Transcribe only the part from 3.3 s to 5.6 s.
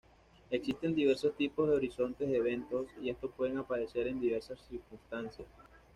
pueden aparecer en diversas circunstancias.